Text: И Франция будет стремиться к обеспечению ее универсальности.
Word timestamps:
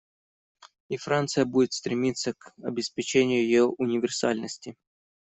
И 0.89 0.97
Франция 0.97 1.45
будет 1.45 1.73
стремиться 1.73 2.33
к 2.33 2.53
обеспечению 2.63 3.43
ее 3.43 3.65
универсальности. 3.65 4.75